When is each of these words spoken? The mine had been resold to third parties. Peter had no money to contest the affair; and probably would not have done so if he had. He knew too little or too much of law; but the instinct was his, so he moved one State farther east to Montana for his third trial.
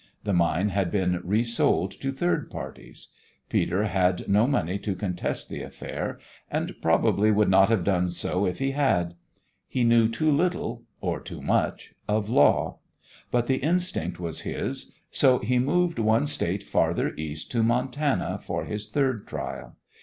The 0.23 0.33
mine 0.33 0.69
had 0.69 0.89
been 0.89 1.21
resold 1.23 1.91
to 2.01 2.11
third 2.11 2.49
parties. 2.49 3.09
Peter 3.49 3.83
had 3.83 4.27
no 4.27 4.47
money 4.47 4.79
to 4.79 4.95
contest 4.95 5.47
the 5.47 5.61
affair; 5.61 6.17
and 6.49 6.73
probably 6.81 7.29
would 7.29 7.49
not 7.51 7.69
have 7.69 7.83
done 7.83 8.09
so 8.09 8.43
if 8.47 8.57
he 8.57 8.71
had. 8.71 9.13
He 9.67 9.83
knew 9.83 10.07
too 10.09 10.31
little 10.31 10.85
or 11.01 11.19
too 11.19 11.39
much 11.43 11.93
of 12.07 12.29
law; 12.29 12.79
but 13.29 13.45
the 13.45 13.57
instinct 13.57 14.19
was 14.19 14.41
his, 14.41 14.91
so 15.11 15.37
he 15.37 15.59
moved 15.59 15.99
one 15.99 16.25
State 16.25 16.63
farther 16.63 17.13
east 17.13 17.51
to 17.51 17.61
Montana 17.61 18.39
for 18.43 18.65
his 18.65 18.89
third 18.89 19.27
trial. 19.27 19.75